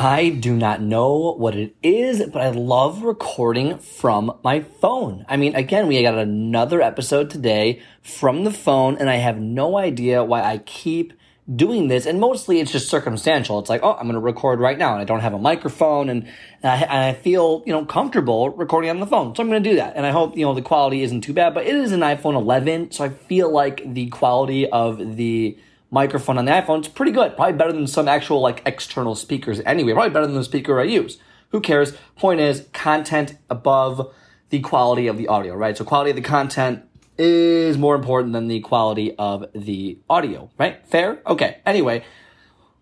I 0.00 0.28
do 0.28 0.54
not 0.54 0.80
know 0.80 1.34
what 1.36 1.56
it 1.56 1.74
is, 1.82 2.24
but 2.26 2.40
I 2.40 2.50
love 2.50 3.02
recording 3.02 3.78
from 3.78 4.38
my 4.44 4.60
phone. 4.60 5.26
I 5.28 5.36
mean, 5.36 5.56
again, 5.56 5.88
we 5.88 6.00
got 6.00 6.14
another 6.14 6.80
episode 6.80 7.30
today 7.30 7.82
from 8.00 8.44
the 8.44 8.52
phone, 8.52 8.96
and 8.96 9.10
I 9.10 9.16
have 9.16 9.40
no 9.40 9.76
idea 9.76 10.22
why 10.22 10.44
I 10.44 10.58
keep 10.58 11.14
doing 11.52 11.88
this. 11.88 12.06
And 12.06 12.20
mostly 12.20 12.60
it's 12.60 12.70
just 12.70 12.88
circumstantial. 12.88 13.58
It's 13.58 13.68
like, 13.68 13.82
oh, 13.82 13.94
I'm 13.94 14.04
going 14.04 14.12
to 14.12 14.20
record 14.20 14.60
right 14.60 14.78
now, 14.78 14.92
and 14.92 15.00
I 15.00 15.04
don't 15.04 15.18
have 15.18 15.34
a 15.34 15.38
microphone, 15.38 16.10
and, 16.10 16.28
and, 16.62 16.72
I, 16.72 16.76
and 16.76 16.92
I 16.92 17.12
feel, 17.14 17.64
you 17.66 17.72
know, 17.72 17.84
comfortable 17.84 18.50
recording 18.50 18.90
on 18.90 19.00
the 19.00 19.06
phone. 19.06 19.34
So 19.34 19.42
I'm 19.42 19.50
going 19.50 19.60
to 19.60 19.68
do 19.68 19.74
that. 19.76 19.96
And 19.96 20.06
I 20.06 20.12
hope, 20.12 20.36
you 20.36 20.44
know, 20.44 20.54
the 20.54 20.62
quality 20.62 21.02
isn't 21.02 21.22
too 21.22 21.32
bad, 21.32 21.54
but 21.54 21.66
it 21.66 21.74
is 21.74 21.90
an 21.90 22.02
iPhone 22.02 22.36
11, 22.36 22.92
so 22.92 23.02
I 23.02 23.08
feel 23.08 23.50
like 23.50 23.82
the 23.84 24.06
quality 24.10 24.70
of 24.70 25.16
the 25.16 25.58
microphone 25.90 26.38
on 26.38 26.44
the 26.44 26.52
iPhone. 26.52 26.78
It's 26.78 26.88
pretty 26.88 27.12
good. 27.12 27.36
Probably 27.36 27.56
better 27.56 27.72
than 27.72 27.86
some 27.86 28.08
actual 28.08 28.40
like 28.40 28.62
external 28.66 29.14
speakers 29.14 29.60
anyway. 29.64 29.92
Probably 29.92 30.10
better 30.10 30.26
than 30.26 30.36
the 30.36 30.44
speaker 30.44 30.80
I 30.80 30.84
use. 30.84 31.18
Who 31.50 31.60
cares? 31.60 31.94
Point 32.16 32.40
is 32.40 32.66
content 32.72 33.36
above 33.48 34.12
the 34.50 34.60
quality 34.60 35.06
of 35.06 35.16
the 35.16 35.28
audio, 35.28 35.54
right? 35.54 35.76
So 35.76 35.84
quality 35.84 36.10
of 36.10 36.16
the 36.16 36.22
content 36.22 36.84
is 37.16 37.76
more 37.76 37.94
important 37.94 38.32
than 38.32 38.48
the 38.48 38.60
quality 38.60 39.14
of 39.18 39.46
the 39.54 39.98
audio, 40.08 40.50
right? 40.58 40.86
Fair? 40.86 41.20
Okay. 41.26 41.58
Anyway, 41.66 42.04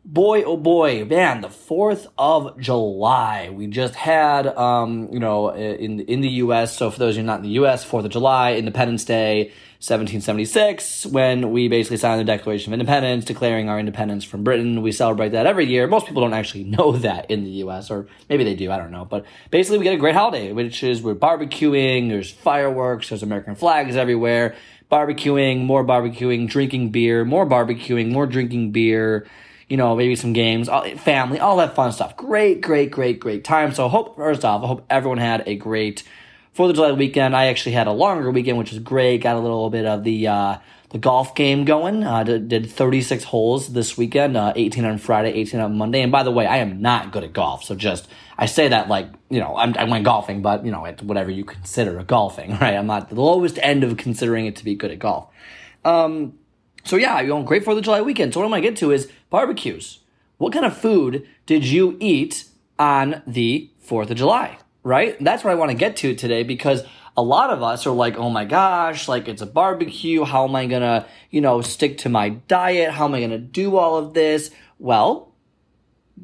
boy, 0.06 0.44
oh 0.44 0.56
boy, 0.56 1.04
man, 1.04 1.40
the 1.40 1.48
4th 1.48 2.06
of 2.16 2.58
July. 2.60 3.50
We 3.50 3.66
just 3.66 3.96
had, 3.96 4.46
um, 4.46 5.08
you 5.10 5.18
know, 5.18 5.50
in, 5.50 6.00
in 6.00 6.20
the 6.20 6.28
U.S., 6.28 6.76
so 6.76 6.92
for 6.92 6.98
those 7.00 7.14
of 7.14 7.18
you 7.18 7.22
not 7.24 7.38
in 7.38 7.42
the 7.42 7.50
U.S., 7.50 7.84
4th 7.84 8.04
of 8.04 8.12
July, 8.12 8.54
Independence 8.54 9.04
Day, 9.04 9.46
1776, 9.78 11.06
when 11.06 11.50
we 11.50 11.66
basically 11.68 11.96
signed 11.96 12.20
the 12.20 12.24
Declaration 12.24 12.72
of 12.72 12.80
Independence, 12.80 13.24
declaring 13.24 13.68
our 13.68 13.80
independence 13.80 14.24
from 14.24 14.44
Britain. 14.44 14.80
We 14.80 14.92
celebrate 14.92 15.30
that 15.30 15.44
every 15.44 15.66
year. 15.66 15.88
Most 15.88 16.06
people 16.06 16.22
don't 16.22 16.32
actually 16.34 16.64
know 16.76 16.92
that 16.92 17.28
in 17.28 17.42
the 17.42 17.50
U.S., 17.50 17.90
or 17.90 18.06
maybe 18.30 18.44
they 18.44 18.54
do, 18.54 18.70
I 18.70 18.78
don't 18.78 18.92
know. 18.92 19.04
But 19.04 19.26
basically, 19.50 19.78
we 19.78 19.84
get 19.84 19.94
a 19.94 19.98
great 19.98 20.14
holiday, 20.14 20.52
which 20.52 20.84
is 20.84 21.02
we're 21.02 21.16
barbecuing, 21.16 22.10
there's 22.10 22.30
fireworks, 22.30 23.08
there's 23.08 23.24
American 23.24 23.56
flags 23.56 23.96
everywhere, 23.96 24.54
barbecuing, 24.90 25.64
more 25.64 25.84
barbecuing, 25.84 26.48
drinking 26.48 26.90
beer, 26.90 27.24
more 27.24 27.44
barbecuing, 27.44 28.12
more 28.12 28.26
drinking 28.26 28.70
beer 28.70 29.26
you 29.68 29.76
know, 29.76 29.96
maybe 29.96 30.14
some 30.16 30.32
games, 30.32 30.68
family, 30.98 31.40
all 31.40 31.56
that 31.56 31.74
fun 31.74 31.92
stuff. 31.92 32.16
Great, 32.16 32.60
great, 32.60 32.90
great, 32.90 33.20
great 33.20 33.44
time. 33.44 33.72
So, 33.72 33.88
hope 33.88 34.16
first 34.16 34.44
off, 34.44 34.62
I 34.62 34.66
hope 34.66 34.86
everyone 34.88 35.18
had 35.18 35.42
a 35.46 35.56
great 35.56 36.02
Fourth 36.56 36.70
of 36.70 36.76
July 36.76 36.92
weekend. 36.92 37.36
I 37.36 37.48
actually 37.48 37.72
had 37.72 37.86
a 37.86 37.92
longer 37.92 38.30
weekend, 38.30 38.56
which 38.56 38.70
was 38.70 38.78
great. 38.78 39.18
Got 39.18 39.36
a 39.36 39.40
little 39.40 39.68
bit 39.68 39.84
of 39.84 40.04
the 40.04 40.26
uh, 40.26 40.56
the 40.88 40.96
golf 40.96 41.34
game 41.34 41.66
going. 41.66 42.02
Uh, 42.02 42.24
did, 42.24 42.48
did 42.48 42.70
36 42.70 43.24
holes 43.24 43.74
this 43.74 43.98
weekend, 43.98 44.38
uh, 44.38 44.54
18 44.56 44.86
on 44.86 44.96
Friday, 44.96 45.34
18 45.34 45.60
on 45.60 45.76
Monday. 45.76 46.00
And 46.00 46.10
by 46.10 46.22
the 46.22 46.30
way, 46.30 46.46
I 46.46 46.56
am 46.56 46.80
not 46.80 47.12
good 47.12 47.24
at 47.24 47.34
golf, 47.34 47.64
so 47.64 47.74
just 47.74 48.08
I 48.38 48.46
say 48.46 48.68
that 48.68 48.88
like 48.88 49.10
you 49.28 49.38
know 49.38 49.54
I'm, 49.54 49.76
I 49.76 49.84
went 49.84 50.06
golfing, 50.06 50.40
but 50.40 50.64
you 50.64 50.70
know 50.70 50.86
it's 50.86 51.02
whatever 51.02 51.30
you 51.30 51.44
consider 51.44 51.98
a 51.98 52.04
golfing, 52.04 52.52
right? 52.60 52.74
I'm 52.74 52.86
not 52.86 53.10
the 53.10 53.20
lowest 53.20 53.58
end 53.60 53.84
of 53.84 53.98
considering 53.98 54.46
it 54.46 54.56
to 54.56 54.64
be 54.64 54.76
good 54.76 54.90
at 54.90 54.98
golf. 54.98 55.28
Um, 55.84 56.38
so 56.86 56.96
yeah, 56.96 57.20
you 57.20 57.28
know, 57.28 57.42
great 57.42 57.64
Fourth 57.64 57.78
of 57.78 57.84
July 57.84 58.00
weekend. 58.00 58.32
So 58.32 58.40
what 58.40 58.46
I'm 58.46 58.50
gonna 58.50 58.62
get 58.62 58.76
to 58.76 58.92
is 58.92 59.10
barbecues. 59.28 59.98
What 60.38 60.52
kind 60.52 60.64
of 60.64 60.76
food 60.76 61.26
did 61.44 61.64
you 61.64 61.96
eat 62.00 62.44
on 62.78 63.22
the 63.26 63.70
Fourth 63.80 64.10
of 64.10 64.16
July? 64.16 64.58
Right? 64.82 65.16
That's 65.22 65.42
what 65.42 65.50
I 65.50 65.56
want 65.56 65.72
to 65.72 65.76
get 65.76 65.96
to 65.98 66.14
today 66.14 66.44
because 66.44 66.84
a 67.16 67.22
lot 67.22 67.50
of 67.50 67.62
us 67.62 67.86
are 67.86 67.94
like, 67.94 68.16
oh 68.16 68.30
my 68.30 68.44
gosh, 68.44 69.08
like 69.08 69.26
it's 69.26 69.42
a 69.42 69.46
barbecue. 69.46 70.22
How 70.24 70.46
am 70.46 70.54
I 70.54 70.66
gonna, 70.66 71.06
you 71.30 71.40
know, 71.40 71.60
stick 71.60 71.98
to 71.98 72.08
my 72.08 72.28
diet? 72.28 72.92
How 72.92 73.06
am 73.06 73.14
I 73.14 73.20
gonna 73.20 73.38
do 73.38 73.76
all 73.76 73.96
of 73.96 74.14
this? 74.14 74.50
Well, 74.78 75.32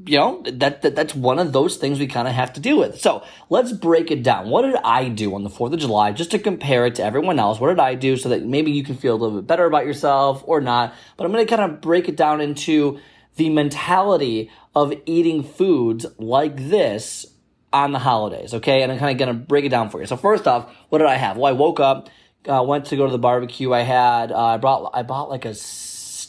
you 0.06 0.18
know, 0.18 0.42
that, 0.46 0.82
that 0.82 0.96
that's 0.96 1.14
one 1.14 1.38
of 1.38 1.52
those 1.52 1.76
things 1.76 1.98
we 1.98 2.06
kind 2.06 2.26
of 2.26 2.34
have 2.34 2.52
to 2.54 2.60
deal 2.60 2.78
with. 2.78 3.00
So 3.00 3.24
let's 3.50 3.72
break 3.72 4.10
it 4.10 4.22
down. 4.22 4.48
What 4.48 4.62
did 4.62 4.76
I 4.76 5.08
do 5.08 5.34
on 5.34 5.44
the 5.44 5.50
4th 5.50 5.74
of 5.74 5.80
July 5.80 6.12
just 6.12 6.30
to 6.30 6.38
compare 6.38 6.86
it 6.86 6.94
to 6.96 7.04
everyone 7.04 7.38
else? 7.38 7.60
What 7.60 7.68
did 7.68 7.78
I 7.78 7.94
do 7.94 8.16
so 8.16 8.30
that 8.30 8.44
maybe 8.44 8.72
you 8.72 8.84
can 8.84 8.96
feel 8.96 9.14
a 9.14 9.18
little 9.20 9.36
bit 9.36 9.46
better 9.46 9.66
about 9.66 9.84
yourself 9.84 10.42
or 10.46 10.60
not? 10.60 10.94
But 11.16 11.24
I'm 11.24 11.32
going 11.32 11.46
to 11.46 11.56
kind 11.56 11.70
of 11.70 11.80
break 11.80 12.08
it 12.08 12.16
down 12.16 12.40
into 12.40 13.00
the 13.36 13.50
mentality 13.50 14.50
of 14.74 14.94
eating 15.06 15.42
foods 15.42 16.06
like 16.18 16.56
this 16.56 17.26
on 17.72 17.92
the 17.92 17.98
holidays. 17.98 18.54
Okay. 18.54 18.82
And 18.82 18.90
I'm 18.90 18.98
kind 18.98 19.12
of 19.12 19.24
going 19.24 19.38
to 19.38 19.46
break 19.46 19.64
it 19.64 19.70
down 19.70 19.90
for 19.90 20.00
you. 20.00 20.06
So 20.06 20.16
first 20.16 20.48
off, 20.48 20.74
what 20.88 20.98
did 20.98 21.06
I 21.06 21.16
have? 21.16 21.36
Well, 21.36 21.52
I 21.52 21.56
woke 21.56 21.80
up, 21.80 22.08
uh, 22.48 22.64
went 22.66 22.86
to 22.86 22.96
go 22.96 23.06
to 23.06 23.12
the 23.12 23.18
barbecue. 23.18 23.72
I 23.72 23.80
had, 23.80 24.32
uh, 24.32 24.38
I 24.38 24.56
brought, 24.56 24.90
I 24.94 25.02
bought 25.02 25.28
like 25.28 25.44
a 25.44 25.54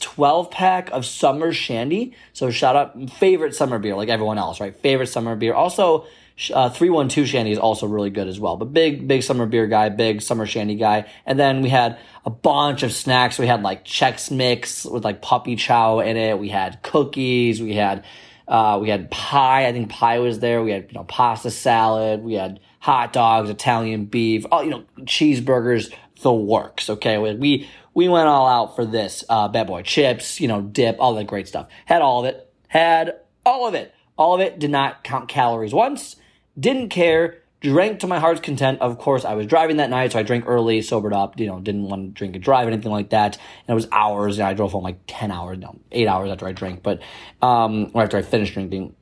12 0.03 0.51
pack 0.51 0.91
of 0.91 1.05
summer 1.05 1.53
shandy. 1.53 2.13
So 2.33 2.51
shout 2.51 2.75
out 2.75 3.09
favorite 3.13 3.55
summer 3.55 3.79
beer, 3.79 3.95
like 3.95 4.09
everyone 4.09 4.37
else, 4.37 4.59
right? 4.59 4.75
Favorite 4.75 5.07
summer 5.07 5.35
beer. 5.35 5.53
Also, 5.53 6.05
uh, 6.53 6.69
312 6.69 7.27
shandy 7.27 7.51
is 7.51 7.57
also 7.57 7.87
really 7.87 8.09
good 8.09 8.27
as 8.27 8.39
well. 8.39 8.57
But 8.57 8.73
big, 8.73 9.07
big 9.07 9.23
summer 9.23 9.45
beer 9.45 9.65
guy, 9.65 9.87
big 9.89 10.21
summer 10.21 10.45
shandy 10.45 10.75
guy. 10.75 11.09
And 11.25 11.39
then 11.39 11.61
we 11.61 11.69
had 11.69 11.97
a 12.25 12.29
bunch 12.29 12.83
of 12.83 12.91
snacks. 12.91 13.39
We 13.39 13.47
had 13.47 13.63
like 13.63 13.85
Chex 13.85 14.29
Mix 14.29 14.85
with 14.85 15.05
like 15.05 15.21
puppy 15.21 15.55
chow 15.55 15.99
in 15.99 16.17
it. 16.17 16.37
We 16.37 16.49
had 16.49 16.81
cookies. 16.83 17.61
We 17.61 17.73
had, 17.75 18.03
uh, 18.47 18.79
we 18.81 18.89
had 18.89 19.09
pie. 19.09 19.67
I 19.67 19.71
think 19.71 19.89
pie 19.89 20.19
was 20.19 20.39
there. 20.39 20.61
We 20.61 20.71
had, 20.71 20.87
you 20.89 20.95
know, 20.95 21.05
pasta 21.05 21.49
salad. 21.49 22.23
We 22.23 22.33
had 22.33 22.59
hot 22.83 23.13
dogs, 23.13 23.49
Italian 23.49 24.03
beef, 24.03 24.45
all, 24.51 24.61
you 24.61 24.69
know, 24.69 24.83
cheeseburgers, 25.03 25.93
the 26.23 26.33
works. 26.33 26.89
Okay. 26.89 27.17
We, 27.17 27.69
we 27.93 28.09
went 28.09 28.27
all 28.27 28.47
out 28.47 28.75
for 28.75 28.85
this 28.85 29.23
uh, 29.29 29.47
bad 29.47 29.67
boy 29.67 29.83
chips, 29.83 30.41
you 30.41 30.47
know, 30.47 30.61
dip, 30.61 30.97
all 30.99 31.13
that 31.15 31.27
great 31.27 31.47
stuff. 31.47 31.67
Had 31.85 32.01
all 32.01 32.21
of 32.21 32.25
it. 32.25 32.49
Had 32.67 33.17
all 33.45 33.67
of 33.67 33.75
it. 33.75 33.93
All 34.17 34.33
of 34.35 34.41
it. 34.41 34.57
Did 34.59 34.71
not 34.71 35.03
count 35.03 35.29
calories 35.29 35.73
once. 35.73 36.15
Didn't 36.59 36.89
care. 36.89 37.39
Drank 37.61 38.01
to 38.01 38.07
my 38.07 38.19
heart's 38.19 38.41
content. 38.41 38.81
Of 38.81 38.97
course, 38.97 39.23
I 39.23 39.35
was 39.35 39.47
driving 39.47 39.77
that 39.77 39.89
night, 39.89 40.11
so 40.11 40.19
I 40.19 40.23
drank 40.23 40.43
early, 40.47 40.81
sobered 40.81 41.13
up. 41.13 41.39
You 41.39 41.47
know, 41.47 41.61
didn't 41.61 41.85
want 41.85 42.07
to 42.07 42.11
drink 42.11 42.35
and 42.35 42.43
drive, 42.43 42.67
anything 42.67 42.91
like 42.91 43.11
that. 43.11 43.37
And 43.37 43.73
it 43.73 43.73
was 43.73 43.87
hours. 43.89 44.37
And 44.37 44.45
I 44.47 44.53
drove 44.53 44.73
home 44.73 44.83
like 44.83 44.99
ten 45.07 45.31
hours, 45.31 45.59
no, 45.59 45.79
eight 45.93 46.07
hours 46.07 46.29
after 46.29 46.45
I 46.45 46.51
drank, 46.51 46.83
but 46.83 47.01
um, 47.41 47.91
or 47.93 48.03
after 48.03 48.17
I 48.17 48.21
finished 48.21 48.53
drinking. 48.53 48.95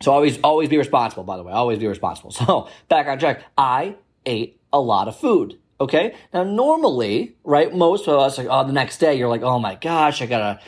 So 0.00 0.12
always, 0.12 0.38
always 0.44 0.68
be 0.68 0.78
responsible. 0.78 1.24
By 1.24 1.36
the 1.36 1.42
way, 1.42 1.52
always 1.52 1.78
be 1.78 1.86
responsible. 1.88 2.30
So 2.46 2.68
back 2.88 3.08
on 3.08 3.18
track. 3.18 3.42
I 3.58 3.96
ate 4.24 4.60
a 4.72 4.80
lot 4.80 5.08
of 5.08 5.18
food. 5.18 5.58
Okay. 5.80 6.14
Now, 6.32 6.44
normally, 6.44 7.36
right, 7.44 7.74
most 7.74 8.08
of 8.08 8.18
us, 8.18 8.38
like, 8.38 8.48
oh, 8.50 8.66
the 8.66 8.72
next 8.72 8.98
day, 8.98 9.14
you're 9.14 9.28
like, 9.28 9.42
oh 9.42 9.58
my 9.58 9.74
gosh, 9.74 10.22
I 10.22 10.26
gotta, 10.26 10.60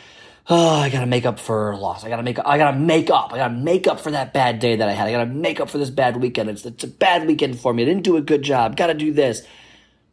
oh, 0.47 0.69
I 0.79 0.89
gotta 0.89 1.07
make 1.07 1.25
up 1.25 1.39
for 1.39 1.75
loss. 1.75 2.03
I 2.03 2.09
gotta 2.09 2.23
make, 2.23 2.37
I 2.39 2.57
gotta 2.57 2.77
make 2.77 3.09
up. 3.09 3.33
I 3.33 3.37
gotta 3.37 3.53
make 3.53 3.87
up 3.87 3.99
for 3.99 4.11
that 4.11 4.33
bad 4.33 4.59
day 4.59 4.75
that 4.75 4.87
I 4.87 4.93
had. 4.93 5.07
I 5.07 5.11
gotta 5.11 5.25
make 5.25 5.59
up 5.59 5.69
for 5.69 5.77
this 5.77 5.89
bad 5.89 6.17
weekend. 6.17 6.49
It's, 6.49 6.65
it's 6.65 6.83
a 6.83 6.87
bad 6.87 7.27
weekend 7.27 7.59
for 7.59 7.73
me. 7.73 7.83
I 7.83 7.85
didn't 7.85 8.03
do 8.03 8.17
a 8.17 8.21
good 8.21 8.43
job. 8.43 8.75
Gotta 8.77 8.93
do 8.93 9.11
this. 9.11 9.41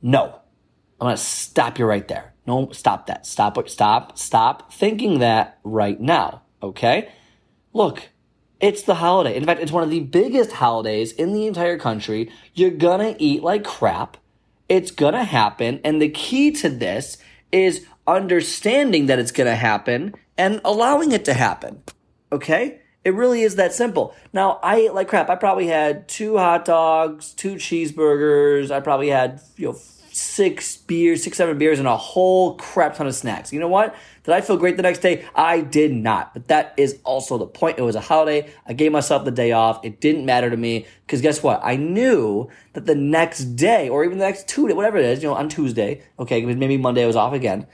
No. 0.01 0.41
I'm 0.99 1.07
gonna 1.07 1.17
stop 1.19 1.79
you 1.79 1.85
right 1.85 2.07
there. 2.09 2.33
No, 2.47 2.71
stop 2.73 3.07
that. 3.09 3.27
Stop, 3.27 3.69
stop, 3.69 4.17
stop 4.17 4.73
thinking 4.73 5.19
that 5.19 5.59
right 5.63 6.01
now. 6.01 6.43
Okay. 6.63 7.11
Look, 7.75 8.09
it's 8.61 8.83
the 8.83 8.95
holiday. 8.95 9.37
In 9.37 9.45
fact, 9.45 9.61
it's 9.61 9.73
one 9.73 9.83
of 9.83 9.91
the 9.91 10.01
biggest 10.01 10.53
holidays 10.53 11.13
in 11.13 11.35
the 11.35 11.47
entire 11.47 11.79
country. 11.79 12.31
You're 12.55 12.71
gonna 12.71 13.15
eat 13.19 13.43
like 13.43 13.65
crap 13.65 14.17
it's 14.69 14.91
gonna 14.91 15.25
happen. 15.25 15.81
And 15.85 16.01
the 16.01 16.09
key 16.09 16.51
to 16.53 16.69
this 16.69 17.19
is 17.53 17.87
understanding 18.07 19.07
that 19.07 19.19
it's 19.19 19.33
gonna 19.33 19.57
happen 19.57 20.15
and 20.37 20.61
allowing 20.65 21.13
it 21.13 21.25
to 21.27 21.35
happen. 21.35 21.83
Okay? 22.33 22.81
It 23.05 23.15
really 23.15 23.43
is 23.43 23.55
that 23.55 23.73
simple. 23.73 24.15
Now, 24.33 24.59
I 24.65 24.77
ate 24.77 24.95
like 24.95 25.07
crap. 25.09 25.31
I 25.31 25.37
probably 25.37 25.69
had 25.69 26.09
two 26.09 26.39
hot 26.39 26.65
dogs, 26.65 27.33
two 27.33 27.55
cheeseburgers. 27.55 28.73
I 28.73 28.81
probably 28.81 29.09
had, 29.11 29.41
you 29.57 29.69
know, 29.69 29.79
six 30.17 30.79
beers, 30.79 31.23
six, 31.23 31.37
seven 31.37 31.59
beers, 31.59 31.79
and 31.79 31.87
a 31.87 31.97
whole 31.97 32.55
crap 32.57 32.97
ton 32.97 33.07
of 33.07 33.15
snacks. 33.15 33.53
You 33.53 33.61
know 33.61 33.69
what? 33.69 33.95
Did 34.25 34.33
I 34.33 34.41
feel 34.41 34.57
great 34.57 34.77
the 34.77 34.83
next 34.83 35.01
day? 35.01 35.27
I 35.35 35.61
did 35.61 35.93
not. 35.93 36.33
But 36.33 36.49
that 36.49 36.73
is 36.79 36.99
also 37.05 37.37
the 37.37 37.47
point. 37.47 37.79
It 37.79 37.83
was 37.83 37.97
a 37.97 38.01
holiday. 38.01 38.51
I 38.67 38.73
gave 38.73 38.93
myself 38.93 39.25
the 39.27 39.31
day 39.31 39.53
off. 39.53 39.85
It 39.85 40.01
didn't 40.01 40.25
matter 40.25 40.49
to 40.49 40.57
me 40.57 40.87
because 41.07 41.21
guess 41.21 41.43
what? 41.43 41.61
I 41.63 41.77
knew 41.77 42.49
that 42.73 42.87
the 42.87 42.95
next 42.95 43.57
day 43.57 43.91
or 43.91 44.05
even 44.05 44.19
the 44.19 44.25
next 44.25 44.49
two 44.49 44.67
whatever 44.75 44.97
it 44.97 45.05
is, 45.05 45.23
you 45.23 45.29
know, 45.29 45.35
on 45.35 45.51
Tuesday, 45.51 46.03
okay, 46.19 46.45
maybe 46.45 46.79
Monday 46.79 47.05
I 47.05 47.07
was 47.07 47.17
off 47.17 47.35
again. 47.35 47.67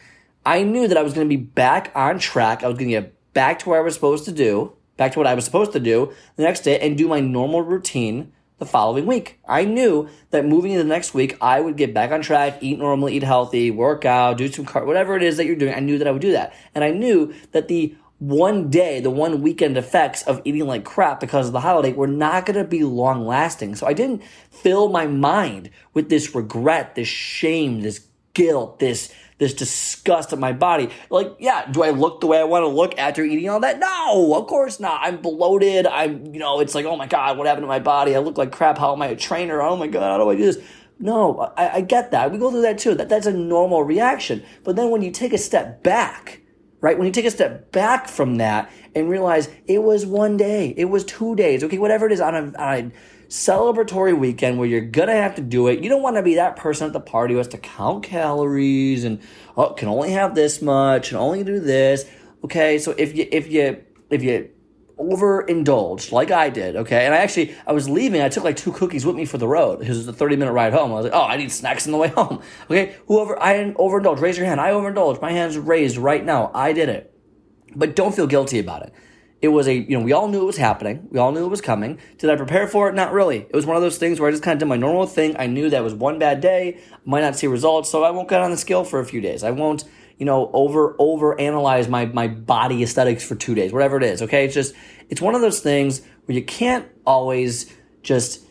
I 0.44 0.64
knew 0.64 0.88
that 0.88 0.98
I 0.98 1.02
was 1.02 1.14
going 1.14 1.28
to 1.28 1.36
be 1.36 1.42
back 1.42 1.92
on 1.94 2.18
track. 2.18 2.64
I 2.64 2.68
was 2.68 2.76
going 2.76 2.90
to 2.90 3.00
get 3.00 3.32
back 3.34 3.60
to 3.60 3.68
where 3.68 3.78
I 3.78 3.82
was 3.82 3.94
supposed 3.94 4.24
to 4.24 4.32
do, 4.32 4.72
back 4.96 5.12
to 5.12 5.20
what 5.20 5.28
I 5.28 5.34
was 5.34 5.44
supposed 5.44 5.72
to 5.72 5.80
do 5.80 6.12
the 6.34 6.42
next 6.42 6.62
day 6.62 6.80
and 6.80 6.98
do 6.98 7.06
my 7.06 7.20
normal 7.20 7.62
routine 7.62 8.32
the 8.58 8.66
following 8.66 9.06
week. 9.06 9.40
I 9.48 9.64
knew 9.64 10.08
that 10.30 10.44
moving 10.44 10.72
into 10.72 10.84
the 10.84 10.88
next 10.88 11.14
week, 11.14 11.36
I 11.40 11.60
would 11.60 11.76
get 11.76 11.92
back 11.92 12.12
on 12.12 12.22
track, 12.22 12.58
eat 12.60 12.78
normally, 12.78 13.16
eat 13.16 13.22
healthy, 13.22 13.70
work 13.70 14.04
out, 14.04 14.38
do 14.38 14.50
some 14.50 14.64
car, 14.64 14.84
whatever 14.84 15.16
it 15.16 15.22
is 15.22 15.36
that 15.36 15.46
you're 15.46 15.56
doing. 15.56 15.74
I 15.74 15.80
knew 15.80 15.98
that 15.98 16.06
I 16.06 16.10
would 16.10 16.22
do 16.22 16.32
that. 16.32 16.54
And 16.74 16.84
I 16.84 16.90
knew 16.90 17.34
that 17.52 17.68
the 17.68 17.96
one 18.18 18.70
day, 18.70 19.00
the 19.00 19.10
one 19.10 19.42
weekend 19.42 19.76
effects 19.76 20.22
of 20.22 20.40
eating 20.44 20.64
like 20.64 20.84
crap 20.84 21.18
because 21.18 21.48
of 21.48 21.52
the 21.52 21.60
holiday 21.60 21.92
were 21.92 22.06
not 22.06 22.46
going 22.46 22.56
to 22.56 22.64
be 22.64 22.84
long 22.84 23.26
lasting. 23.26 23.74
So 23.74 23.84
I 23.84 23.94
didn't 23.94 24.22
fill 24.48 24.88
my 24.88 25.08
mind 25.08 25.70
with 25.92 26.08
this 26.08 26.32
regret, 26.32 26.94
this 26.94 27.08
shame, 27.08 27.80
this 27.80 28.06
guilt, 28.32 28.78
this 28.78 29.12
this 29.38 29.54
disgust 29.54 30.32
of 30.32 30.38
my 30.38 30.52
body. 30.52 30.90
Like, 31.10 31.34
yeah, 31.38 31.66
do 31.70 31.82
I 31.82 31.90
look 31.90 32.20
the 32.20 32.26
way 32.26 32.38
I 32.38 32.44
want 32.44 32.62
to 32.62 32.68
look 32.68 32.98
after 32.98 33.24
eating 33.24 33.48
all 33.48 33.60
that? 33.60 33.78
No, 33.78 34.34
of 34.34 34.46
course 34.46 34.78
not. 34.78 35.00
I'm 35.02 35.20
bloated. 35.20 35.86
I'm, 35.86 36.26
you 36.32 36.38
know, 36.38 36.60
it's 36.60 36.74
like, 36.74 36.84
oh 36.84 36.96
my 36.96 37.06
God, 37.06 37.38
what 37.38 37.46
happened 37.46 37.64
to 37.64 37.68
my 37.68 37.80
body? 37.80 38.14
I 38.14 38.18
look 38.20 38.38
like 38.38 38.52
crap. 38.52 38.78
How 38.78 38.92
am 38.92 39.02
I 39.02 39.08
a 39.08 39.16
trainer? 39.16 39.60
Oh 39.62 39.76
my 39.76 39.86
God, 39.86 40.02
how 40.02 40.18
do 40.18 40.30
I 40.30 40.36
do 40.36 40.44
this? 40.44 40.58
No, 40.98 41.52
I, 41.56 41.76
I 41.76 41.80
get 41.80 42.12
that. 42.12 42.30
We 42.30 42.38
go 42.38 42.50
through 42.50 42.62
that 42.62 42.78
too. 42.78 42.94
That, 42.94 43.08
that's 43.08 43.26
a 43.26 43.32
normal 43.32 43.82
reaction. 43.82 44.44
But 44.62 44.76
then 44.76 44.90
when 44.90 45.02
you 45.02 45.10
take 45.10 45.32
a 45.32 45.38
step 45.38 45.82
back, 45.82 46.40
right? 46.80 46.98
When 46.98 47.06
you 47.06 47.12
take 47.12 47.24
a 47.24 47.30
step 47.30 47.72
back 47.72 48.08
from 48.08 48.36
that 48.36 48.70
and 48.94 49.08
realize 49.08 49.48
it 49.66 49.82
was 49.82 50.04
one 50.04 50.36
day, 50.36 50.74
it 50.76 50.86
was 50.86 51.04
two 51.04 51.34
days, 51.34 51.64
okay, 51.64 51.78
whatever 51.78 52.06
it 52.06 52.12
is 52.12 52.20
on 52.20 52.34
a, 52.34 52.58
on 52.58 52.74
a 52.74 52.92
celebratory 53.32 54.16
weekend 54.16 54.58
where 54.58 54.68
you're 54.68 54.82
gonna 54.82 55.14
have 55.14 55.34
to 55.36 55.40
do 55.40 55.66
it. 55.68 55.82
You 55.82 55.88
don't 55.88 56.02
want 56.02 56.16
to 56.16 56.22
be 56.22 56.34
that 56.34 56.54
person 56.54 56.86
at 56.86 56.92
the 56.92 57.00
party 57.00 57.32
who 57.32 57.38
has 57.38 57.48
to 57.48 57.58
count 57.58 58.04
calories 58.04 59.04
and 59.04 59.20
oh, 59.56 59.70
can 59.70 59.88
only 59.88 60.10
have 60.10 60.34
this 60.34 60.60
much 60.60 61.10
and 61.10 61.18
only 61.18 61.42
do 61.42 61.58
this. 61.58 62.04
Okay, 62.44 62.78
so 62.78 62.94
if 62.98 63.16
you 63.16 63.26
if 63.32 63.50
you 63.50 63.82
if 64.10 64.22
you 64.22 64.50
overindulged 64.98 66.12
like 66.12 66.30
I 66.30 66.50
did, 66.50 66.76
okay, 66.76 67.06
and 67.06 67.14
I 67.14 67.18
actually 67.18 67.54
I 67.66 67.72
was 67.72 67.88
leaving, 67.88 68.20
I 68.20 68.28
took 68.28 68.44
like 68.44 68.56
two 68.56 68.70
cookies 68.70 69.06
with 69.06 69.16
me 69.16 69.24
for 69.24 69.38
the 69.38 69.48
road 69.48 69.78
because 69.78 69.96
it 69.96 70.00
was 70.00 70.08
a 70.08 70.12
30 70.12 70.36
minute 70.36 70.52
ride 70.52 70.74
home. 70.74 70.92
I 70.92 70.96
was 70.96 71.04
like, 71.04 71.14
oh, 71.14 71.24
I 71.24 71.38
need 71.38 71.50
snacks 71.50 71.86
on 71.86 71.92
the 71.92 71.98
way 71.98 72.08
home. 72.08 72.42
Okay, 72.70 72.96
whoever 73.06 73.42
I 73.42 73.72
overindulged, 73.72 74.20
raise 74.20 74.36
your 74.36 74.44
hand. 74.44 74.60
I 74.60 74.72
overindulged. 74.72 75.22
My 75.22 75.32
hand's 75.32 75.56
raised 75.56 75.96
right 75.96 76.22
now. 76.22 76.50
I 76.54 76.74
did 76.74 76.90
it. 76.90 77.08
But 77.74 77.96
don't 77.96 78.14
feel 78.14 78.26
guilty 78.26 78.58
about 78.58 78.82
it 78.82 78.92
it 79.42 79.48
was 79.48 79.66
a, 79.66 79.74
you 79.74 79.98
know, 79.98 80.04
we 80.04 80.12
all 80.12 80.28
knew 80.28 80.40
it 80.40 80.46
was 80.46 80.56
happening. 80.56 81.08
We 81.10 81.18
all 81.18 81.32
knew 81.32 81.44
it 81.44 81.48
was 81.48 81.60
coming. 81.60 81.98
Did 82.16 82.30
I 82.30 82.36
prepare 82.36 82.68
for 82.68 82.88
it? 82.88 82.94
Not 82.94 83.12
really. 83.12 83.38
It 83.38 83.52
was 83.52 83.66
one 83.66 83.76
of 83.76 83.82
those 83.82 83.98
things 83.98 84.20
where 84.20 84.28
I 84.28 84.30
just 84.30 84.44
kind 84.44 84.54
of 84.54 84.60
did 84.60 84.68
my 84.68 84.76
normal 84.76 85.06
thing. 85.06 85.36
I 85.36 85.48
knew 85.48 85.68
that 85.70 85.82
was 85.82 85.94
one 85.94 86.20
bad 86.20 86.40
day. 86.40 86.78
Might 87.04 87.22
not 87.22 87.34
see 87.34 87.48
results, 87.48 87.90
so 87.90 88.04
I 88.04 88.12
won't 88.12 88.28
get 88.28 88.40
on 88.40 88.52
the 88.52 88.56
scale 88.56 88.84
for 88.84 89.00
a 89.00 89.04
few 89.04 89.20
days. 89.20 89.42
I 89.42 89.50
won't, 89.50 89.82
you 90.16 90.24
know, 90.24 90.48
over, 90.52 90.94
over 91.00 91.38
analyze 91.40 91.88
my, 91.88 92.06
my 92.06 92.28
body 92.28 92.84
aesthetics 92.84 93.24
for 93.24 93.34
two 93.34 93.56
days, 93.56 93.72
whatever 93.72 93.96
it 93.96 94.04
is. 94.04 94.22
Okay. 94.22 94.44
It's 94.44 94.54
just, 94.54 94.76
it's 95.10 95.20
one 95.20 95.34
of 95.34 95.40
those 95.40 95.58
things 95.58 96.02
where 96.26 96.38
you 96.38 96.44
can't 96.44 96.86
always 97.04 97.74
just, 98.04 98.46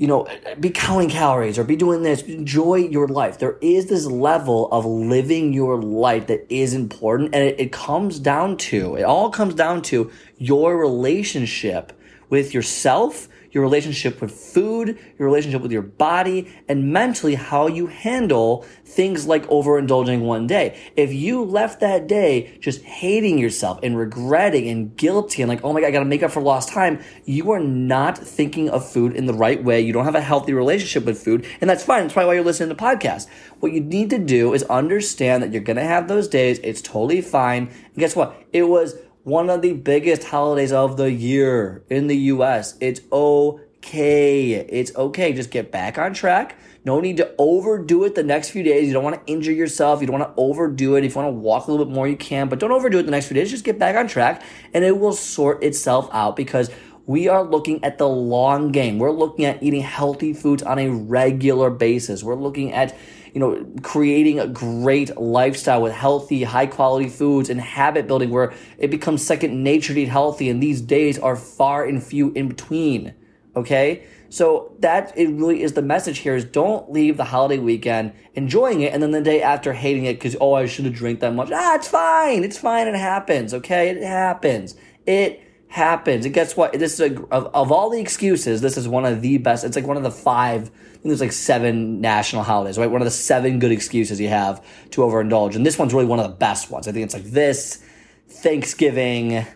you 0.00 0.06
know, 0.06 0.26
be 0.58 0.70
counting 0.70 1.10
calories 1.10 1.58
or 1.58 1.64
be 1.64 1.76
doing 1.76 2.02
this. 2.02 2.22
Enjoy 2.22 2.76
your 2.76 3.06
life. 3.06 3.38
There 3.38 3.58
is 3.60 3.84
this 3.90 4.06
level 4.06 4.72
of 4.72 4.86
living 4.86 5.52
your 5.52 5.76
life 5.76 6.28
that 6.28 6.50
is 6.50 6.72
important. 6.72 7.34
And 7.34 7.44
it, 7.44 7.60
it 7.60 7.70
comes 7.70 8.18
down 8.18 8.56
to, 8.56 8.96
it 8.96 9.02
all 9.02 9.28
comes 9.28 9.52
down 9.52 9.82
to 9.82 10.10
your 10.38 10.78
relationship 10.78 11.92
with 12.30 12.54
yourself 12.54 13.28
your 13.50 13.62
relationship 13.62 14.20
with 14.20 14.30
food, 14.30 14.98
your 15.18 15.26
relationship 15.26 15.62
with 15.62 15.72
your 15.72 15.82
body, 15.82 16.52
and 16.68 16.92
mentally 16.92 17.34
how 17.34 17.66
you 17.66 17.86
handle 17.88 18.64
things 18.84 19.26
like 19.26 19.46
overindulging 19.46 20.20
one 20.20 20.46
day. 20.46 20.78
If 20.96 21.12
you 21.12 21.44
left 21.44 21.80
that 21.80 22.06
day 22.06 22.56
just 22.60 22.82
hating 22.82 23.38
yourself 23.38 23.80
and 23.82 23.96
regretting 23.96 24.68
and 24.68 24.96
guilty 24.96 25.42
and 25.42 25.48
like, 25.48 25.64
oh 25.64 25.72
my 25.72 25.80
God, 25.80 25.88
I 25.88 25.90
gotta 25.90 26.04
make 26.04 26.22
up 26.22 26.30
for 26.30 26.40
lost 26.40 26.68
time, 26.68 27.02
you 27.24 27.50
are 27.50 27.60
not 27.60 28.16
thinking 28.18 28.70
of 28.70 28.88
food 28.88 29.14
in 29.14 29.26
the 29.26 29.34
right 29.34 29.62
way. 29.62 29.80
You 29.80 29.92
don't 29.92 30.04
have 30.04 30.14
a 30.14 30.20
healthy 30.20 30.52
relationship 30.52 31.04
with 31.04 31.22
food, 31.22 31.46
and 31.60 31.68
that's 31.68 31.84
fine. 31.84 32.02
That's 32.02 32.14
probably 32.14 32.28
why 32.28 32.34
you're 32.34 32.44
listening 32.44 32.74
to 32.74 32.82
podcasts. 32.82 33.28
What 33.60 33.72
you 33.72 33.80
need 33.80 34.10
to 34.10 34.18
do 34.18 34.54
is 34.54 34.62
understand 34.64 35.42
that 35.42 35.52
you're 35.52 35.62
gonna 35.62 35.84
have 35.84 36.08
those 36.08 36.28
days. 36.28 36.60
It's 36.62 36.80
totally 36.80 37.20
fine. 37.20 37.68
And 37.68 37.96
guess 37.96 38.14
what? 38.14 38.42
It 38.52 38.64
was 38.64 38.94
one 39.24 39.50
of 39.50 39.62
the 39.62 39.74
biggest 39.74 40.24
holidays 40.24 40.72
of 40.72 40.96
the 40.96 41.12
year 41.12 41.84
in 41.90 42.06
the 42.06 42.16
US. 42.16 42.76
It's 42.80 43.00
okay. 43.12 44.52
It's 44.52 44.94
okay. 44.96 45.32
Just 45.32 45.50
get 45.50 45.70
back 45.70 45.98
on 45.98 46.14
track. 46.14 46.56
No 46.84 47.00
need 47.00 47.18
to 47.18 47.34
overdo 47.36 48.04
it 48.04 48.14
the 48.14 48.22
next 48.22 48.48
few 48.48 48.62
days. 48.62 48.86
You 48.86 48.94
don't 48.94 49.04
want 49.04 49.26
to 49.26 49.32
injure 49.32 49.52
yourself. 49.52 50.00
You 50.00 50.06
don't 50.06 50.18
want 50.18 50.34
to 50.34 50.42
overdo 50.42 50.96
it. 50.96 51.04
If 51.04 51.14
you 51.14 51.20
want 51.20 51.34
to 51.34 51.38
walk 51.38 51.66
a 51.66 51.70
little 51.70 51.84
bit 51.84 51.94
more, 51.94 52.08
you 52.08 52.16
can, 52.16 52.48
but 52.48 52.58
don't 52.58 52.72
overdo 52.72 52.98
it 52.98 53.02
the 53.02 53.10
next 53.10 53.26
few 53.26 53.34
days. 53.34 53.50
Just 53.50 53.64
get 53.64 53.78
back 53.78 53.96
on 53.96 54.08
track 54.08 54.42
and 54.72 54.84
it 54.84 54.98
will 54.98 55.12
sort 55.12 55.62
itself 55.62 56.08
out 56.12 56.36
because 56.36 56.70
we 57.04 57.28
are 57.28 57.42
looking 57.42 57.84
at 57.84 57.98
the 57.98 58.08
long 58.08 58.72
game. 58.72 58.98
We're 58.98 59.10
looking 59.10 59.44
at 59.44 59.62
eating 59.62 59.82
healthy 59.82 60.32
foods 60.32 60.62
on 60.62 60.78
a 60.78 60.88
regular 60.88 61.68
basis. 61.68 62.22
We're 62.22 62.36
looking 62.36 62.72
at 62.72 62.96
you 63.34 63.40
know, 63.40 63.66
creating 63.82 64.40
a 64.40 64.46
great 64.46 65.16
lifestyle 65.16 65.82
with 65.82 65.92
healthy, 65.92 66.42
high 66.42 66.66
quality 66.66 67.08
foods 67.08 67.50
and 67.50 67.60
habit 67.60 68.06
building 68.06 68.30
where 68.30 68.52
it 68.78 68.90
becomes 68.90 69.24
second 69.24 69.62
nature 69.62 69.94
to 69.94 70.00
eat 70.00 70.08
healthy. 70.08 70.48
And 70.48 70.62
these 70.62 70.80
days 70.80 71.18
are 71.18 71.36
far 71.36 71.84
and 71.84 72.02
few 72.02 72.32
in 72.32 72.48
between. 72.48 73.14
Okay. 73.56 74.04
So 74.28 74.76
that 74.78 75.12
it 75.16 75.28
really 75.30 75.62
is 75.62 75.72
the 75.72 75.82
message 75.82 76.18
here 76.18 76.36
is 76.36 76.44
don't 76.44 76.90
leave 76.92 77.16
the 77.16 77.24
holiday 77.24 77.58
weekend 77.58 78.12
enjoying 78.34 78.80
it 78.80 78.92
and 78.92 79.02
then 79.02 79.10
the 79.10 79.20
day 79.20 79.42
after 79.42 79.72
hating 79.72 80.04
it 80.04 80.14
because, 80.14 80.36
oh, 80.40 80.54
I 80.54 80.66
should 80.66 80.84
have 80.84 80.94
drank 80.94 81.20
that 81.20 81.34
much. 81.34 81.50
Ah, 81.52 81.74
it's 81.74 81.88
fine. 81.88 82.44
It's 82.44 82.58
fine. 82.58 82.86
It 82.86 82.94
happens. 82.94 83.52
Okay. 83.52 83.88
It 83.88 84.02
happens. 84.02 84.76
It 85.06 85.42
happens. 85.70 86.24
And 86.26 86.34
guess 86.34 86.56
what? 86.56 86.72
This 86.72 86.98
is 86.98 87.12
a, 87.12 87.22
of, 87.30 87.46
of 87.54 87.72
all 87.72 87.90
the 87.90 88.00
excuses, 88.00 88.60
this 88.60 88.76
is 88.76 88.88
one 88.88 89.06
of 89.06 89.22
the 89.22 89.38
best. 89.38 89.64
It's 89.64 89.76
like 89.76 89.86
one 89.86 89.96
of 89.96 90.02
the 90.02 90.10
five, 90.10 90.70
there's 91.04 91.20
like 91.20 91.32
seven 91.32 92.00
national 92.00 92.42
holidays, 92.42 92.76
right? 92.76 92.90
One 92.90 93.00
of 93.00 93.06
the 93.06 93.12
seven 93.12 93.60
good 93.60 93.70
excuses 93.70 94.20
you 94.20 94.28
have 94.28 94.62
to 94.90 95.02
overindulge. 95.02 95.54
And 95.54 95.64
this 95.64 95.78
one's 95.78 95.94
really 95.94 96.06
one 96.06 96.18
of 96.18 96.28
the 96.28 96.36
best 96.36 96.70
ones. 96.70 96.88
I 96.88 96.92
think 96.92 97.04
it's 97.04 97.14
like 97.14 97.24
this, 97.24 97.82
Thanksgiving, 98.28 99.46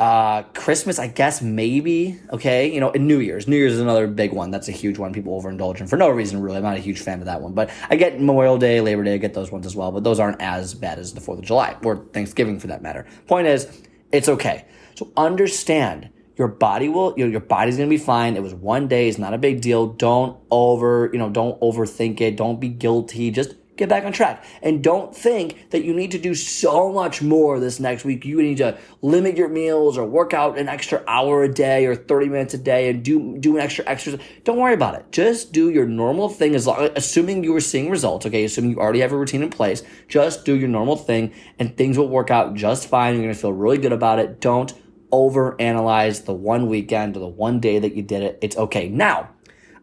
uh, 0.00 0.42
Christmas, 0.54 0.98
I 0.98 1.08
guess 1.08 1.42
maybe. 1.42 2.18
Okay, 2.32 2.72
you 2.72 2.80
know, 2.80 2.90
and 2.90 3.06
New 3.06 3.18
Year's. 3.18 3.46
New 3.46 3.56
Year's 3.56 3.74
is 3.74 3.80
another 3.80 4.06
big 4.06 4.32
one. 4.32 4.50
That's 4.50 4.68
a 4.68 4.72
huge 4.72 4.96
one. 4.96 5.12
People 5.12 5.38
overindulge 5.38 5.82
in 5.82 5.86
for 5.86 5.98
no 5.98 6.08
reason, 6.08 6.40
really. 6.40 6.56
I'm 6.56 6.62
not 6.62 6.76
a 6.76 6.80
huge 6.80 7.00
fan 7.00 7.18
of 7.18 7.26
that 7.26 7.42
one, 7.42 7.52
but 7.52 7.68
I 7.90 7.96
get 7.96 8.18
Memorial 8.18 8.56
Day, 8.56 8.80
Labor 8.80 9.04
Day. 9.04 9.14
I 9.14 9.18
get 9.18 9.34
those 9.34 9.52
ones 9.52 9.66
as 9.66 9.76
well, 9.76 9.92
but 9.92 10.02
those 10.02 10.18
aren't 10.18 10.40
as 10.40 10.72
bad 10.72 10.98
as 10.98 11.12
the 11.12 11.20
Fourth 11.20 11.40
of 11.40 11.44
July 11.44 11.76
or 11.84 11.96
Thanksgiving 11.96 12.58
for 12.58 12.68
that 12.68 12.80
matter. 12.80 13.06
Point 13.26 13.48
is, 13.48 13.82
it's 14.10 14.30
okay. 14.30 14.64
So 14.98 15.12
understand 15.16 16.10
your 16.34 16.48
body 16.48 16.88
will, 16.88 17.14
you 17.16 17.24
know, 17.24 17.30
your 17.30 17.38
body's 17.38 17.76
going 17.76 17.88
to 17.88 17.94
be 17.96 18.02
fine. 18.02 18.34
It 18.34 18.42
was 18.42 18.52
one 18.52 18.88
day. 18.88 19.08
It's 19.08 19.16
not 19.16 19.32
a 19.32 19.38
big 19.38 19.60
deal. 19.60 19.86
Don't 19.86 20.36
over, 20.50 21.08
you 21.12 21.20
know, 21.20 21.30
don't 21.30 21.60
overthink 21.60 22.20
it. 22.20 22.36
Don't 22.36 22.58
be 22.58 22.68
guilty. 22.68 23.30
Just 23.30 23.54
get 23.76 23.88
back 23.88 24.04
on 24.04 24.10
track 24.10 24.44
and 24.60 24.82
don't 24.82 25.14
think 25.14 25.70
that 25.70 25.84
you 25.84 25.94
need 25.94 26.10
to 26.10 26.18
do 26.18 26.34
so 26.34 26.92
much 26.92 27.22
more 27.22 27.60
this 27.60 27.78
next 27.78 28.04
week. 28.04 28.24
You 28.24 28.42
need 28.42 28.56
to 28.56 28.76
limit 29.00 29.36
your 29.36 29.48
meals 29.48 29.96
or 29.96 30.04
work 30.04 30.34
out 30.34 30.58
an 30.58 30.68
extra 30.68 31.04
hour 31.06 31.44
a 31.44 31.48
day 31.48 31.86
or 31.86 31.94
30 31.94 32.28
minutes 32.28 32.54
a 32.54 32.58
day 32.58 32.90
and 32.90 33.04
do, 33.04 33.38
do 33.38 33.54
an 33.56 33.62
extra 33.62 33.84
exercise. 33.86 34.20
Don't 34.42 34.58
worry 34.58 34.74
about 34.74 34.96
it. 34.96 35.12
Just 35.12 35.52
do 35.52 35.70
your 35.70 35.86
normal 35.86 36.28
thing 36.28 36.56
as 36.56 36.66
long, 36.66 36.90
assuming 36.96 37.44
you 37.44 37.54
are 37.54 37.60
seeing 37.60 37.88
results. 37.88 38.26
Okay. 38.26 38.42
Assuming 38.42 38.72
you 38.72 38.80
already 38.80 38.98
have 38.98 39.12
a 39.12 39.16
routine 39.16 39.44
in 39.44 39.50
place, 39.50 39.84
just 40.08 40.44
do 40.44 40.56
your 40.56 40.68
normal 40.68 40.96
thing 40.96 41.32
and 41.60 41.76
things 41.76 41.96
will 41.96 42.08
work 42.08 42.32
out 42.32 42.54
just 42.54 42.88
fine. 42.88 43.14
You're 43.14 43.22
going 43.22 43.34
to 43.34 43.40
feel 43.40 43.52
really 43.52 43.78
good 43.78 43.92
about 43.92 44.18
it. 44.18 44.40
Don't 44.40 44.74
overanalyze 45.10 46.24
the 46.24 46.34
one 46.34 46.68
weekend 46.68 47.16
or 47.16 47.20
the 47.20 47.28
one 47.28 47.60
day 47.60 47.78
that 47.78 47.94
you 47.94 48.02
did 48.02 48.22
it. 48.22 48.38
It's 48.42 48.56
okay. 48.56 48.88
Now, 48.88 49.30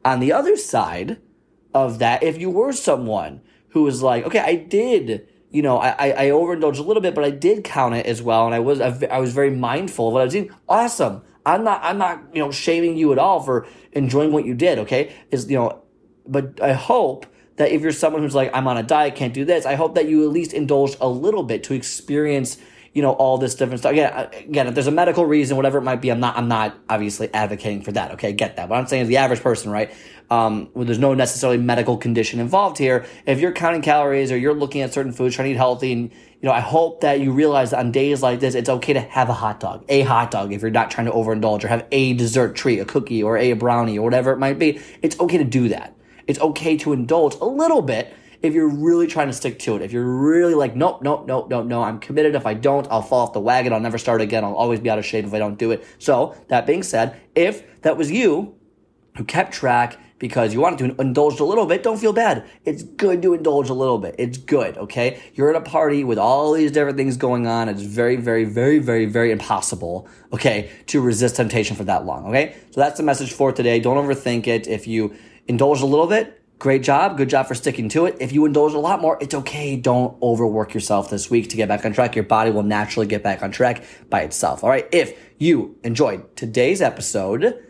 on 0.03 0.19
the 0.19 0.31
other 0.31 0.55
side 0.55 1.19
of 1.73 1.99
that, 1.99 2.23
if 2.23 2.37
you 2.37 2.49
were 2.49 2.71
someone 2.71 3.41
who 3.69 3.83
was 3.83 4.01
like, 4.01 4.25
okay, 4.25 4.39
I 4.39 4.55
did, 4.55 5.27
you 5.49 5.61
know, 5.61 5.77
I, 5.77 6.25
I 6.25 6.29
overindulged 6.29 6.79
a 6.79 6.83
little 6.83 7.01
bit, 7.01 7.15
but 7.15 7.23
I 7.23 7.31
did 7.31 7.63
count 7.63 7.95
it 7.95 8.05
as 8.05 8.21
well. 8.21 8.45
And 8.45 8.55
I 8.55 8.59
was, 8.59 8.79
I 8.79 9.19
was 9.19 9.33
very 9.33 9.51
mindful 9.51 10.07
of 10.07 10.13
what 10.13 10.21
I 10.21 10.23
was 10.25 10.33
doing. 10.33 10.51
Awesome. 10.69 11.21
I'm 11.45 11.63
not, 11.63 11.81
I'm 11.83 11.97
not, 11.97 12.23
you 12.33 12.41
know, 12.41 12.51
shaming 12.51 12.97
you 12.97 13.11
at 13.11 13.19
all 13.19 13.41
for 13.41 13.67
enjoying 13.91 14.31
what 14.31 14.45
you 14.45 14.53
did. 14.53 14.79
Okay. 14.79 15.13
Is, 15.31 15.49
you 15.49 15.57
know, 15.57 15.81
but 16.27 16.61
I 16.61 16.73
hope 16.73 17.25
that 17.57 17.71
if 17.71 17.81
you're 17.81 17.91
someone 17.91 18.21
who's 18.21 18.35
like, 18.35 18.51
I'm 18.53 18.67
on 18.67 18.77
a 18.77 18.83
diet, 18.83 19.15
can't 19.15 19.33
do 19.33 19.45
this, 19.45 19.65
I 19.65 19.75
hope 19.75 19.95
that 19.95 20.07
you 20.07 20.23
at 20.23 20.31
least 20.31 20.53
indulge 20.53 20.95
a 20.99 21.07
little 21.07 21.43
bit 21.43 21.63
to 21.65 21.73
experience 21.73 22.57
you 22.95 23.01
know, 23.01 23.11
all 23.11 23.37
this 23.37 23.55
different 23.55 23.79
stuff. 23.79 23.91
Again, 23.91 24.29
again, 24.33 24.67
if 24.67 24.73
there's 24.73 24.87
a 24.87 24.91
medical 24.91 25.25
reason, 25.25 25.57
whatever 25.57 25.79
it 25.79 25.81
might 25.81 26.01
be, 26.01 26.09
I'm 26.09 26.21
not, 26.21 26.37
I'm 26.37 26.47
not 26.47 26.77
obviously 26.89 27.31
advocating 27.33 27.81
for 27.81 27.91
that. 27.91 28.11
Okay, 28.11 28.31
get 28.31 28.55
that. 28.55 28.69
What 28.69 28.79
I'm 28.79 28.87
saying 28.87 29.03
is 29.03 29.07
the 29.09 29.17
average 29.17 29.41
person, 29.41 29.69
right? 29.69 29.93
Um, 30.31 30.69
well, 30.73 30.85
there's 30.85 30.97
no 30.97 31.13
necessarily 31.13 31.57
medical 31.57 31.97
condition 31.97 32.39
involved 32.39 32.77
here. 32.77 33.05
If 33.25 33.41
you're 33.41 33.51
counting 33.51 33.81
calories 33.81 34.31
or 34.31 34.37
you're 34.37 34.53
looking 34.53 34.81
at 34.81 34.93
certain 34.93 35.11
foods, 35.11 35.35
trying 35.35 35.49
to 35.49 35.51
eat 35.51 35.57
healthy, 35.57 35.91
and 35.91 36.09
you 36.09 36.49
know, 36.49 36.53
I 36.53 36.61
hope 36.61 37.01
that 37.01 37.19
you 37.19 37.33
realize 37.33 37.71
that 37.71 37.79
on 37.79 37.91
days 37.91 38.23
like 38.23 38.39
this, 38.39 38.55
it's 38.55 38.69
okay 38.69 38.93
to 38.93 39.01
have 39.01 39.27
a 39.27 39.33
hot 39.33 39.59
dog, 39.59 39.83
a 39.89 40.01
hot 40.01 40.31
dog, 40.31 40.53
if 40.53 40.61
you're 40.61 40.71
not 40.71 40.89
trying 40.89 41.07
to 41.07 41.11
overindulge 41.11 41.65
or 41.65 41.67
have 41.67 41.85
a 41.91 42.13
dessert 42.13 42.55
treat, 42.55 42.79
a 42.79 42.85
cookie 42.85 43.21
or 43.21 43.37
a 43.37 43.51
brownie 43.53 43.99
or 43.99 44.03
whatever 44.03 44.31
it 44.31 44.39
might 44.39 44.57
be. 44.57 44.79
It's 45.01 45.19
okay 45.19 45.37
to 45.37 45.43
do 45.43 45.67
that. 45.67 45.93
It's 46.27 46.39
okay 46.39 46.77
to 46.77 46.93
indulge 46.93 47.35
a 47.35 47.45
little 47.45 47.81
bit 47.81 48.13
if 48.41 48.53
you're 48.53 48.69
really 48.69 49.07
trying 49.07 49.27
to 49.27 49.33
stick 49.33 49.59
to 49.59 49.75
it, 49.75 49.81
if 49.81 49.91
you're 49.91 50.05
really 50.05 50.53
like, 50.53 50.75
nope, 50.75 51.01
nope, 51.01 51.25
nope, 51.27 51.49
nope, 51.49 51.65
no, 51.65 51.83
I'm 51.83 51.99
committed. 51.99 52.35
If 52.35 52.45
I 52.45 52.53
don't, 52.53 52.87
I'll 52.89 53.01
fall 53.01 53.27
off 53.27 53.33
the 53.33 53.39
wagon. 53.39 53.73
I'll 53.73 53.79
never 53.79 53.97
start 53.97 54.21
again. 54.21 54.43
I'll 54.43 54.55
always 54.55 54.79
be 54.79 54.89
out 54.89 54.99
of 54.99 55.05
shape 55.05 55.25
if 55.25 55.33
I 55.33 55.39
don't 55.39 55.57
do 55.57 55.71
it. 55.71 55.85
So 55.99 56.35
that 56.47 56.65
being 56.65 56.83
said, 56.83 57.19
if 57.35 57.81
that 57.81 57.97
was 57.97 58.11
you, 58.11 58.55
who 59.17 59.23
kept 59.23 59.53
track 59.53 59.97
because 60.17 60.53
you 60.53 60.61
want 60.61 60.79
to 60.79 60.95
indulge 60.99 61.39
a 61.39 61.43
little 61.43 61.65
bit, 61.65 61.83
don't 61.83 61.97
feel 61.97 62.13
bad. 62.13 62.45
It's 62.63 62.83
good 62.83 63.21
to 63.21 63.33
indulge 63.33 63.69
a 63.69 63.73
little 63.73 63.97
bit. 63.97 64.15
It's 64.17 64.37
good, 64.37 64.77
okay? 64.77 65.21
You're 65.33 65.49
at 65.49 65.55
a 65.55 65.61
party 65.61 66.03
with 66.03 66.17
all 66.17 66.53
these 66.53 66.71
different 66.71 66.97
things 66.97 67.17
going 67.17 67.47
on. 67.47 67.67
It's 67.67 67.81
very, 67.81 68.15
very, 68.15 68.45
very, 68.45 68.79
very, 68.79 69.05
very 69.05 69.31
impossible, 69.31 70.07
okay, 70.31 70.71
to 70.87 71.01
resist 71.01 71.35
temptation 71.35 71.75
for 71.75 71.83
that 71.83 72.05
long, 72.05 72.27
okay? 72.27 72.55
So 72.71 72.79
that's 72.79 72.97
the 72.97 73.03
message 73.03 73.33
for 73.33 73.51
today. 73.51 73.79
Don't 73.79 73.97
overthink 73.97 74.47
it. 74.47 74.67
If 74.67 74.87
you 74.87 75.15
indulge 75.47 75.81
a 75.81 75.85
little 75.85 76.07
bit, 76.07 76.41
great 76.59 76.83
job. 76.83 77.17
Good 77.17 77.29
job 77.29 77.47
for 77.47 77.55
sticking 77.55 77.89
to 77.89 78.05
it. 78.05 78.17
If 78.19 78.31
you 78.31 78.45
indulge 78.45 78.73
a 78.73 78.79
lot 78.79 79.01
more, 79.01 79.17
it's 79.21 79.35
okay. 79.35 79.75
Don't 79.75 80.21
overwork 80.21 80.73
yourself 80.73 81.09
this 81.09 81.29
week 81.29 81.49
to 81.49 81.55
get 81.55 81.67
back 81.67 81.85
on 81.85 81.93
track. 81.93 82.15
Your 82.15 82.23
body 82.23 82.51
will 82.51 82.63
naturally 82.63 83.07
get 83.07 83.23
back 83.23 83.43
on 83.43 83.51
track 83.51 83.83
by 84.09 84.21
itself, 84.21 84.63
all 84.63 84.69
right? 84.69 84.87
If 84.91 85.17
you 85.37 85.77
enjoyed 85.83 86.35
today's 86.35 86.81
episode, 86.81 87.61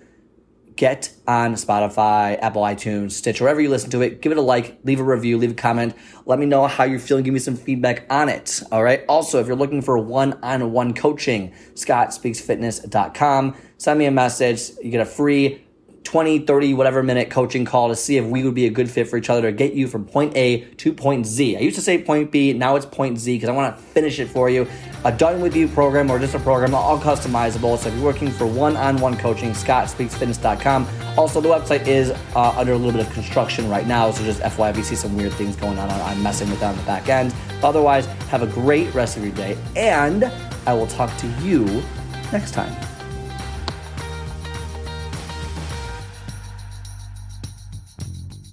get 0.76 1.14
on 1.28 1.54
Spotify, 1.54 2.38
Apple 2.42 2.62
iTunes, 2.62 3.12
Stitch, 3.12 3.42
wherever 3.42 3.62
you 3.62 3.70
listen 3.70 3.90
to 3.92 4.02
it. 4.02 4.22
Give 4.22 4.32
it 4.32 4.38
a 4.38 4.42
like, 4.42 4.80
leave 4.84 5.00
a 5.00 5.04
review, 5.04 5.38
leave 5.38 5.52
a 5.52 5.56
comment. 5.56 5.96
Let 6.26 6.40
me 6.40 6.46
know 6.46 6.68
how 6.68 6.84
you're 6.84 7.00
feeling. 7.00 7.24
Give 7.24 7.34
me 7.34 7.40
some 7.40 7.56
feedback 7.56 8.06
on 8.10 8.30
it. 8.30 8.62
All 8.72 8.84
right. 8.84 9.04
Also, 9.08 9.40
if 9.40 9.48
you're 9.48 9.56
looking 9.56 9.82
for 9.82 9.98
one 9.98 10.34
on 10.44 10.72
one 10.72 10.94
coaching, 10.94 11.54
scottspeaksfitness.com. 11.74 13.56
Send 13.78 14.00
me 14.00 14.06
a 14.06 14.12
message. 14.12 14.72
You 14.82 14.92
get 14.92 15.02
a 15.02 15.06
free 15.06 15.65
20, 16.06 16.40
30, 16.40 16.74
whatever 16.76 17.04
minute 17.04 17.30
coaching 17.30 17.66
call 17.66 17.90
to 17.90 17.96
see 17.96 18.18
if 18.18 18.26
we 18.26 18.44
would 18.44 18.54
be 18.54 18.68
a 18.68 18.70
good 18.70 18.90
fit 18.90 19.08
for 19.10 19.18
each 19.18 19.30
other 19.30 19.42
to 19.42 19.52
get 19.52 19.74
you 19.74 19.88
from 19.88 20.06
point 20.06 20.38
A 20.38 20.62
to 20.76 20.94
point 20.94 21.26
Z. 21.26 21.58
I 21.58 21.60
used 21.60 21.76
to 21.76 21.82
say 21.82 22.02
point 22.02 22.32
B, 22.32 22.54
now 22.54 22.76
it's 22.76 22.86
point 22.86 23.18
Z 23.18 23.36
because 23.36 23.50
I 23.50 23.52
want 23.52 23.76
to 23.76 23.82
finish 23.82 24.20
it 24.20 24.28
for 24.28 24.50
you. 24.50 24.68
A 25.04 25.12
done 25.12 25.42
with 25.42 25.56
you 25.56 25.68
program 25.68 26.10
or 26.10 26.18
just 26.18 26.34
a 26.34 26.40
program, 26.40 26.74
all 26.74 27.00
customizable. 27.00 27.78
So 27.78 27.90
if 27.90 27.96
you're 27.96 28.04
working 28.04 28.32
for 28.32 28.46
one 28.48 28.78
on 28.78 28.98
one 28.98 29.18
coaching, 29.18 29.52
scottspeaksfitness.com. 29.52 30.88
Also, 31.18 31.42
the 31.42 31.50
website 31.50 31.86
is 31.88 32.12
uh, 32.36 32.56
under 32.58 32.74
a 32.74 32.78
little 32.78 32.92
bit 32.92 33.06
of 33.06 33.12
construction 33.14 33.70
right 33.70 33.88
now, 33.88 34.12
so 34.12 34.24
just 34.24 34.42
FYI, 34.42 34.84
see 34.84 34.96
some 34.96 35.16
weird 35.16 35.34
things 35.34 35.56
going 35.56 35.78
on. 35.80 35.90
I'm 35.90 36.22
messing 36.22 36.50
with 36.50 36.60
that 36.60 36.72
on 36.72 36.78
the 36.78 36.84
back 36.84 37.10
end. 37.10 37.34
Otherwise, 37.64 38.06
have 38.30 38.42
a 38.42 38.48
great 38.48 38.94
rest 38.94 39.18
of 39.18 39.24
your 39.24 39.34
day, 39.34 39.58
and 39.76 40.32
I 40.68 40.74
will 40.74 40.88
talk 40.88 41.16
to 41.18 41.28
you 41.42 41.84
next 42.32 42.52
time. 42.52 42.76